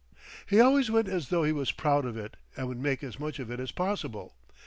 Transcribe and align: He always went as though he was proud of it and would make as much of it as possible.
He 0.47 0.59
always 0.59 0.89
went 0.89 1.07
as 1.07 1.29
though 1.29 1.43
he 1.43 1.51
was 1.51 1.71
proud 1.71 2.05
of 2.05 2.17
it 2.17 2.35
and 2.57 2.67
would 2.67 2.79
make 2.79 3.03
as 3.03 3.19
much 3.19 3.37
of 3.37 3.51
it 3.51 3.59
as 3.59 3.71
possible. 3.71 4.33